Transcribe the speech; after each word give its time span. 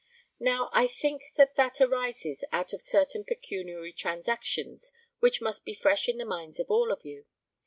Now, 0.39 0.71
I 0.73 0.87
think 0.87 1.21
that 1.35 1.53
that 1.57 1.79
arises 1.79 2.43
out 2.51 2.73
of 2.73 2.81
certain 2.81 3.23
pecuniary 3.23 3.93
transactions 3.93 4.91
which 5.19 5.41
must 5.41 5.63
be 5.63 5.75
fresh 5.75 6.09
in 6.09 6.17
the 6.17 6.25
minds 6.25 6.59
of 6.59 6.71
all 6.71 6.91
of 6.91 7.05
you. 7.05 7.27